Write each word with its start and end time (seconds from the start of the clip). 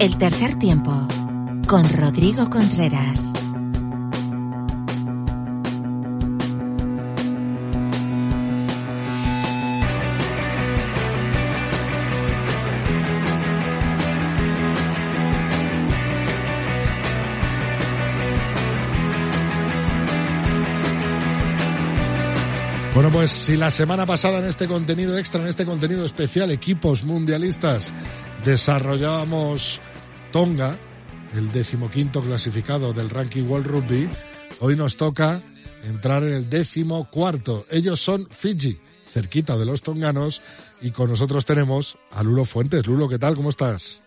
El 0.00 0.16
tercer 0.16 0.56
tiempo 0.60 1.08
con 1.66 1.92
Rodrigo 1.92 2.48
Contreras. 2.48 3.32
Bueno, 22.94 23.10
pues 23.10 23.32
si 23.32 23.56
la 23.56 23.72
semana 23.72 24.06
pasada 24.06 24.38
en 24.38 24.44
este 24.44 24.68
contenido 24.68 25.18
extra, 25.18 25.42
en 25.42 25.48
este 25.48 25.64
contenido 25.64 26.04
especial, 26.04 26.52
equipos 26.52 27.02
mundialistas, 27.02 27.92
desarrollábamos 28.44 29.80
Tonga, 30.32 30.74
el 31.34 31.52
decimoquinto 31.52 32.20
clasificado 32.20 32.92
del 32.92 33.10
ranking 33.10 33.44
World 33.44 33.66
Rugby, 33.66 34.10
hoy 34.60 34.76
nos 34.76 34.96
toca 34.96 35.40
entrar 35.84 36.22
en 36.22 36.34
el 36.34 36.50
décimo 36.50 37.08
cuarto. 37.10 37.66
Ellos 37.70 38.00
son 38.00 38.28
Fiji, 38.30 38.78
cerquita 39.06 39.56
de 39.56 39.64
los 39.64 39.82
tonganos, 39.82 40.42
y 40.80 40.90
con 40.90 41.10
nosotros 41.10 41.44
tenemos 41.44 41.98
a 42.10 42.22
Lulo 42.22 42.44
Fuentes. 42.44 42.86
Lulo, 42.86 43.08
¿qué 43.08 43.18
tal? 43.18 43.34
¿Cómo 43.34 43.48
estás? 43.50 44.02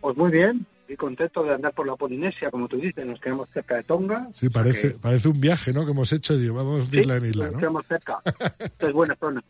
Pues 0.00 0.16
muy 0.16 0.30
bien, 0.30 0.66
estoy 0.80 0.96
contento 0.96 1.42
de 1.42 1.54
andar 1.54 1.74
por 1.74 1.86
la 1.86 1.96
Polinesia, 1.96 2.50
como 2.50 2.68
tú 2.68 2.76
dices, 2.76 3.04
nos 3.04 3.20
quedamos 3.20 3.48
cerca 3.52 3.76
de 3.76 3.82
Tonga. 3.82 4.28
Sí, 4.32 4.48
parece, 4.48 4.90
parece 4.90 5.28
un 5.28 5.40
viaje, 5.40 5.72
¿no? 5.72 5.84
Que 5.84 5.90
hemos 5.90 6.12
hecho 6.12 6.34
y 6.34 6.48
vamos 6.48 6.90
de 6.90 7.00
isla 7.00 7.16
en 7.16 7.26
isla, 7.26 7.44
nos 7.46 7.54
¿no? 7.54 7.58
quedamos 7.58 7.86
cerca. 7.86 8.20
Esta 8.58 8.86
es 8.86 8.92
buena 8.92 9.16
zona. 9.16 9.42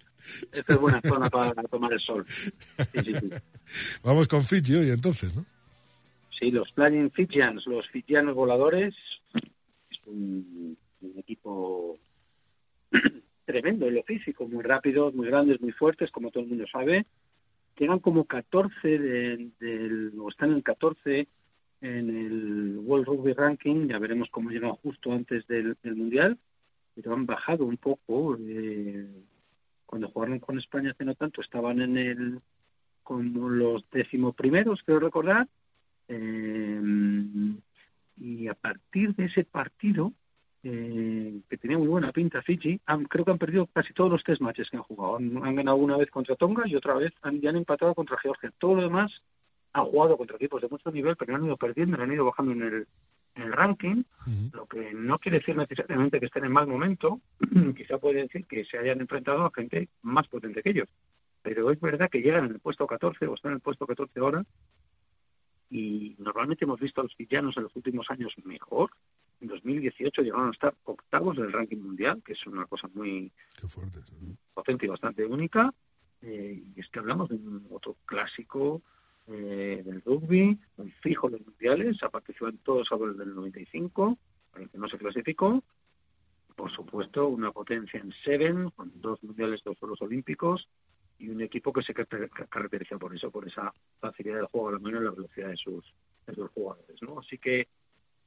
Esta 0.52 0.74
es 0.74 0.80
buena 0.80 1.00
zona 1.02 1.28
para 1.30 1.52
tomar 1.64 1.92
el 1.92 2.00
sol. 2.00 2.24
Sí, 2.28 3.00
sí, 3.05 3.14
sí. 3.20 3.30
Vamos 4.02 4.28
con 4.28 4.45
Fiji 4.45 4.74
hoy 4.77 4.91
entonces, 4.91 5.34
¿no? 5.34 5.45
Sí, 6.30 6.51
los 6.51 6.73
Flying 6.73 7.10
Fijians, 7.10 7.66
los 7.66 7.88
fijianos 7.88 8.34
voladores, 8.34 8.95
es 9.90 9.99
un, 10.06 10.76
un 11.01 11.18
equipo 11.18 11.99
tremendo 13.45 13.88
en 13.88 13.95
lo 13.96 14.02
físico, 14.04 14.46
muy 14.46 14.62
rápidos, 14.62 15.15
muy 15.15 15.26
grandes, 15.26 15.60
muy 15.60 15.73
fuertes, 15.73 16.10
como 16.10 16.30
todo 16.30 16.45
el 16.45 16.49
mundo 16.51 16.65
sabe. 16.71 17.06
Llegan 17.79 17.99
como 18.01 18.24
14 18.24 18.99
de- 18.99 19.51
del, 19.60 20.12
o 20.21 20.29
están 20.29 20.52
en 20.52 20.60
14 20.62 21.26
en 21.80 22.10
el 22.16 22.79
World 22.79 23.06
Rugby 23.06 23.32
Ranking, 23.34 23.88
ya 23.88 23.99
veremos 23.99 24.29
cómo 24.30 24.51
llegan 24.51 24.73
justo 24.73 25.12
antes 25.12 25.46
del, 25.46 25.76
del 25.82 25.95
Mundial, 25.95 26.37
pero 26.95 27.15
han 27.15 27.24
bajado 27.26 27.65
un 27.65 27.76
poco. 27.76 28.37
eh, 28.40 29.06
cuando 29.88 30.08
jugaron 30.08 30.38
con 30.38 30.58
España 30.58 30.90
hace 30.90 31.04
no 31.06 31.14
tanto, 31.14 31.40
estaban 31.40 31.80
en 31.80 31.96
el 31.96 32.40
como 33.02 33.48
los 33.48 33.88
decimoprimeros, 33.90 34.82
creo 34.84 35.00
recordar, 35.00 35.48
eh, 36.08 36.80
y 38.18 38.48
a 38.48 38.54
partir 38.54 39.14
de 39.14 39.24
ese 39.24 39.44
partido, 39.44 40.12
eh, 40.62 41.40
que 41.48 41.56
tenía 41.56 41.78
muy 41.78 41.86
buena 41.86 42.12
pinta 42.12 42.42
Fiji, 42.42 42.78
han- 42.84 43.06
creo 43.06 43.24
que 43.24 43.30
han 43.30 43.38
perdido 43.38 43.66
casi 43.68 43.94
todos 43.94 44.10
los 44.10 44.22
tres 44.22 44.42
matches 44.42 44.68
que 44.68 44.76
han 44.76 44.82
jugado. 44.82 45.16
Han, 45.16 45.54
ganado 45.56 45.76
una 45.78 45.96
vez 45.96 46.10
contra 46.10 46.36
Tonga 46.36 46.64
y 46.66 46.74
otra 46.74 46.94
vez 46.94 47.12
han, 47.22 47.40
ya 47.40 47.48
han 47.48 47.56
empatado 47.56 47.94
contra 47.94 48.18
Georgia. 48.18 48.52
Todo 48.59 48.74
lo 48.74 48.82
demás 48.82 49.22
han 49.72 49.86
jugado 49.86 50.18
contra 50.18 50.36
equipos 50.36 50.60
de 50.60 50.68
mucho 50.68 50.90
nivel, 50.90 51.16
pero 51.16 51.34
han 51.34 51.44
ido 51.46 51.56
perdiendo, 51.56 52.02
han 52.02 52.12
ido 52.12 52.26
bajando 52.26 52.52
en 52.52 52.62
el, 52.62 52.86
en 53.38 53.44
el 53.44 53.52
ranking, 53.52 54.02
lo 54.52 54.66
que 54.66 54.92
no 54.92 55.18
quiere 55.18 55.38
decir 55.38 55.56
necesariamente 55.56 56.20
que 56.20 56.26
estén 56.26 56.44
en 56.44 56.52
mal 56.52 56.66
momento, 56.66 57.20
quizá 57.76 57.98
puede 57.98 58.22
decir 58.22 58.46
que 58.46 58.64
se 58.64 58.76
hayan 58.78 59.00
enfrentado 59.00 59.44
a 59.46 59.52
gente 59.54 59.88
más 60.02 60.28
potente 60.28 60.62
que 60.62 60.70
ellos. 60.70 60.88
Pero 61.42 61.70
es 61.70 61.80
verdad 61.80 62.10
que 62.10 62.20
llegan 62.20 62.44
en 62.46 62.52
el 62.52 62.60
puesto 62.60 62.86
14 62.86 63.26
o 63.26 63.34
están 63.34 63.52
en 63.52 63.56
el 63.56 63.60
puesto 63.62 63.86
14 63.86 64.20
ahora 64.20 64.44
y 65.70 66.16
normalmente 66.19 66.64
hemos 66.64 66.81
visto 66.81 67.00
a 67.00 67.04
los 67.04 67.14
fijianos 67.14 67.56
en 67.56 67.64
los 67.64 67.76
últimos 67.76 68.10
años 68.10 68.34
mejor. 68.44 68.91
En 69.41 69.48
2018 69.48 70.22
llegaron 70.22 70.48
a 70.48 70.53
estar 70.53 70.75
octavos 70.84 71.37
del 71.37 71.53
ranking 71.53 71.77
mundial, 71.78 72.22
que 72.25 72.32
es 72.32 72.47
una 72.47 72.66
cosa 72.66 72.88
muy 72.94 73.32
Qué 73.60 73.69
fuerte. 73.69 74.00
sí. 74.09 74.37
potente 74.54 74.87
y 74.87 74.88
bastante 74.88 75.25
única. 75.25 75.72
Eh, 76.22 76.65
y 76.75 76.81
es 76.81 76.88
que 76.88 76.98
hablamos 76.98 77.28
de 77.28 77.37
un 77.37 77.66
otro 77.71 77.97
clásico 78.04 78.82
eh, 79.28 79.83
del 79.84 80.03
rugby, 80.03 80.59
muy 80.77 80.91
fijo 81.03 81.27
en 81.28 81.34
los 81.34 81.47
mundiales, 81.47 82.03
ha 82.03 82.09
participado 82.09 82.50
en 82.50 82.59
todos 82.59 82.89
el 82.93 83.16
del 83.16 83.34
95, 83.34 84.19
para 84.50 84.65
el 84.65 84.71
que 84.71 84.78
no 84.78 84.89
se 84.89 84.99
clasificó. 84.99 85.62
Por 86.56 86.71
supuesto, 86.71 87.28
una 87.28 87.53
potencia 87.53 88.00
en 88.00 88.12
Seven, 88.25 88.71
con 88.71 88.91
dos 89.00 89.22
mundiales, 89.22 89.62
dos 89.65 89.78
Juegos 89.78 90.03
Olímpicos, 90.03 90.69
y 91.19 91.28
un 91.28 91.41
equipo 91.41 91.72
que 91.72 91.83
se 91.83 91.94
caracter- 91.94 92.31
caracteriza 92.49 92.99
por 92.99 93.15
eso, 93.15 93.31
por 93.31 93.47
esa 93.47 93.72
facilidad 94.00 94.37
del 94.37 94.47
juego 94.47 94.69
a 94.69 94.72
la 94.72 94.78
mano 94.78 95.00
y 95.00 95.05
la 95.05 95.11
velocidad 95.11 95.49
de 95.49 95.56
sus, 95.56 95.84
de 96.27 96.34
sus 96.34 96.50
jugadores. 96.50 97.03
¿no? 97.03 97.19
Así 97.19 97.39
que 97.39 97.69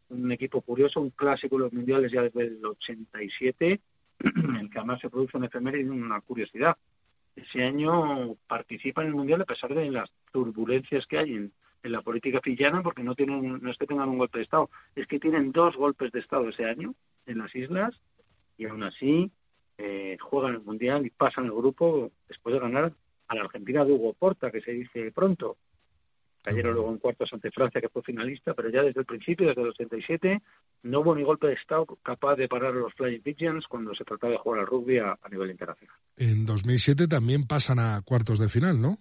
un 0.10 0.32
equipo 0.32 0.62
curioso, 0.62 1.02
un 1.02 1.12
clásico 1.12 1.56
de 1.58 1.64
los 1.64 1.74
mundiales 1.74 2.12
ya 2.12 2.22
desde 2.24 2.44
el 2.44 2.66
87, 2.66 3.80
en 4.20 4.56
el 4.56 4.70
que 4.70 4.78
además 4.78 5.00
se 5.02 5.10
produce 5.10 5.38
una 5.38 5.48
efeméride 5.48 5.84
y 5.84 5.90
una 5.90 6.22
curiosidad. 6.22 6.78
Ese 7.36 7.64
año 7.64 8.36
participa 8.48 9.02
en 9.02 9.08
el 9.10 9.16
mundial 9.16 9.42
a 9.42 9.46
pesar 9.46 9.74
de 9.74 9.90
las 9.90 10.12
turbulencias 10.32 11.06
que 11.08 11.18
hay 11.18 11.34
en, 11.34 11.54
en 11.84 11.92
la 11.92 12.02
política 12.02 12.40
fijiana, 12.42 12.84
porque 12.84 13.04
no 13.04 13.16
tienen, 13.16 13.62
no 13.62 13.72
es 13.72 13.78
que 13.78 13.88
tengan 13.88 14.10
un 14.10 14.18
golpe 14.18 14.40
de 14.40 14.44
estado, 14.44 14.70
es 14.96 15.08
que 15.08 15.20
tienen 15.20 15.52
dos 15.52 15.76
golpes 15.76 16.12
de 16.12 16.20
estado 16.20 16.50
ese 16.50 16.66
año 16.66 16.96
en 17.26 17.40
las 17.40 17.56
islas 17.56 18.00
y 18.58 18.66
aún 18.66 18.84
así 18.84 19.32
eh, 19.78 20.18
juegan 20.20 20.56
el 20.56 20.62
mundial 20.62 21.06
y 21.06 21.10
pasan 21.10 21.46
el 21.46 21.54
grupo 21.54 22.12
después 22.28 22.54
de 22.54 22.60
ganar 22.60 22.94
a 23.28 23.36
la 23.36 23.42
Argentina 23.42 23.84
de 23.84 23.94
Hugo 23.94 24.14
Porta, 24.14 24.52
que 24.52 24.62
se 24.62 24.72
dice 24.72 25.12
pronto. 25.12 25.58
Cayeron 26.44 26.74
luego 26.74 26.92
en 26.92 26.98
cuartos 26.98 27.32
ante 27.34 27.52
Francia, 27.52 27.80
que 27.80 27.90
fue 27.90 28.02
finalista, 28.02 28.56
pero 28.56 28.70
ya 28.70 28.82
desde 28.82 29.02
el 29.02 29.06
principio, 29.06 29.48
desde 29.48 29.62
el 29.62 29.70
87, 29.70 30.42
no 30.84 31.02
hubo 31.02 31.16
ni 31.16 31.22
golpe 31.22 31.48
de 31.48 31.54
Estado 31.54 31.86
capaz 32.02 32.36
de 32.36 32.48
parar 32.48 32.74
a 32.74 32.80
los 32.80 32.94
Flying 32.96 33.22
Pigeons 33.22 33.68
cuando 33.68 33.94
se 33.94 34.04
trataba 34.04 34.32
de 34.32 34.40
jugar 34.40 34.62
al 34.62 34.68
rugby 34.68 34.98
a 34.98 35.18
nivel 35.30 35.52
internacional. 35.52 35.96
En 36.18 36.48
2007 36.48 37.08
también 37.08 37.46
pasan 37.46 37.78
a 37.78 38.02
cuartos 38.02 38.40
de 38.40 38.50
final, 38.50 38.82
¿no? 38.82 38.98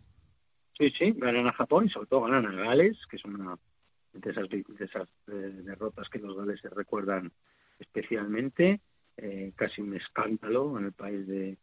Sí, 0.81 0.91
sí, 0.97 1.13
ganan 1.15 1.47
a 1.47 1.53
Japón 1.53 1.85
y 1.85 1.89
sobre 1.91 2.07
todo 2.07 2.23
ganan 2.23 2.47
a 2.47 2.53
Gales, 2.53 2.97
que 3.11 3.17
es 3.17 3.25
una 3.27 3.59
de 4.15 4.31
esas, 4.31 4.49
de 4.49 4.65
esas 4.79 5.07
eh, 5.29 5.33
derrotas 5.63 6.09
que 6.09 6.19
los 6.19 6.35
galeses 6.35 6.73
recuerdan 6.73 7.31
especialmente, 7.79 8.81
eh, 9.19 9.53
casi 9.57 9.83
un 9.83 9.95
escándalo 9.95 10.79
en 10.79 10.87
el 10.87 10.93
país 10.93 11.27
de 11.27 11.59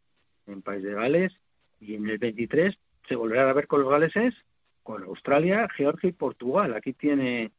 en 0.46 0.62
país 0.62 0.84
de 0.84 0.94
Gales. 0.94 1.36
Y 1.80 1.96
en 1.96 2.08
el 2.08 2.18
23 2.18 2.78
se 3.08 3.16
volverá 3.16 3.50
a 3.50 3.54
ver 3.54 3.66
con 3.66 3.80
los 3.80 3.90
galeses, 3.90 4.36
con 4.84 5.02
Australia, 5.02 5.68
Georgia 5.76 6.10
y 6.10 6.12
Portugal. 6.12 6.74
Aquí 6.76 6.92
tiene 6.92 7.50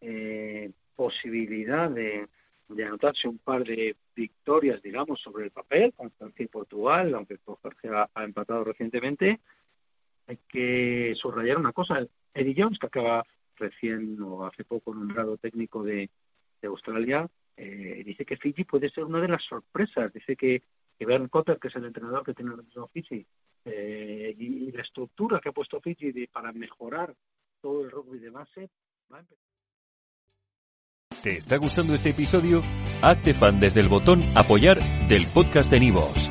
eh, 0.00 0.70
posibilidad 0.94 1.90
de, 1.90 2.28
de 2.68 2.84
anotarse 2.84 3.26
un 3.26 3.38
par 3.38 3.64
de 3.64 3.96
victorias, 4.14 4.80
digamos, 4.82 5.20
sobre 5.20 5.46
el 5.46 5.50
papel 5.50 5.92
con 5.94 6.12
Francia 6.12 6.44
y 6.44 6.48
Portugal, 6.48 7.12
aunque 7.12 7.40
Georgia 7.44 8.08
ha 8.14 8.22
empatado 8.22 8.62
recientemente 8.62 9.40
hay 10.28 10.38
que 10.46 11.14
subrayar 11.16 11.56
una 11.56 11.72
cosa. 11.72 12.06
Eddie 12.34 12.54
Jones, 12.56 12.78
que 12.78 12.86
acaba 12.86 13.24
recién 13.56 14.20
o 14.22 14.46
hace 14.46 14.62
poco 14.62 14.94
nombrado 14.94 15.36
técnico 15.38 15.82
de, 15.82 16.10
Australia, 16.62 17.28
eh, 17.56 18.02
dice 18.04 18.24
que 18.24 18.36
Fiji 18.36 18.64
puede 18.64 18.90
ser 18.90 19.04
una 19.04 19.20
de 19.20 19.28
las 19.28 19.44
sorpresas. 19.44 20.12
Dice 20.12 20.36
que, 20.36 20.62
que 20.98 21.06
Bernd 21.06 21.30
Cotter, 21.30 21.58
que 21.58 21.68
es 21.68 21.76
el 21.76 21.86
entrenador 21.86 22.24
que 22.24 22.34
tiene 22.34 22.52
el 22.52 22.62
mismo 22.62 22.88
Fiji, 22.88 23.24
eh, 23.64 24.34
y, 24.36 24.70
la 24.72 24.82
estructura 24.82 25.40
que 25.40 25.48
ha 25.48 25.52
puesto 25.52 25.80
Fiji 25.80 26.12
para 26.26 26.52
mejorar 26.52 27.14
todo 27.60 27.84
el 27.84 27.90
rugby 27.90 28.18
de 28.18 28.30
base, 28.30 28.68
va 29.10 29.18
a 29.18 29.20
empezar. 29.20 29.44
¿Te 31.22 31.36
está 31.38 31.56
gustando 31.56 31.94
este 31.94 32.10
episodio? 32.10 32.62
Hazte 33.02 33.34
fan 33.34 33.60
desde 33.60 33.80
el 33.80 33.88
botón 33.88 34.22
Apoyar 34.36 34.78
del 35.08 35.26
podcast 35.26 35.70
de 35.70 35.80
Nivos. 35.80 36.30